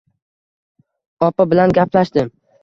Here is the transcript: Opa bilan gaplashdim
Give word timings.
Opa 1.27 1.47
bilan 1.53 1.75
gaplashdim 1.81 2.35